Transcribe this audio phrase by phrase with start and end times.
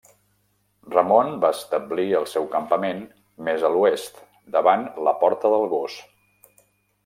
[0.95, 3.05] Ramon va establir el seu campament
[3.49, 4.19] més a l'oest,
[4.59, 6.03] davant la Porta del Gos.